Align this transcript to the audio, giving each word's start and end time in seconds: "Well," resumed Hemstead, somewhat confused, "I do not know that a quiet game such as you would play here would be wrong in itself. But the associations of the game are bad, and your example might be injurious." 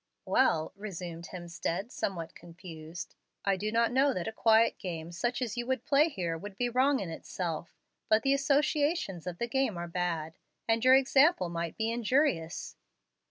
"Well," 0.25 0.73
resumed 0.75 1.27
Hemstead, 1.27 1.91
somewhat 1.91 2.33
confused, 2.33 3.13
"I 3.45 3.55
do 3.55 3.71
not 3.71 3.91
know 3.91 4.15
that 4.15 4.27
a 4.27 4.31
quiet 4.31 4.79
game 4.79 5.11
such 5.11 5.43
as 5.43 5.57
you 5.57 5.67
would 5.67 5.85
play 5.85 6.09
here 6.09 6.39
would 6.39 6.57
be 6.57 6.69
wrong 6.69 6.99
in 6.99 7.11
itself. 7.11 7.77
But 8.09 8.23
the 8.23 8.33
associations 8.33 9.27
of 9.27 9.37
the 9.37 9.47
game 9.47 9.77
are 9.77 9.87
bad, 9.87 10.39
and 10.67 10.83
your 10.83 10.95
example 10.95 11.49
might 11.49 11.77
be 11.77 11.91
injurious." 11.91 12.75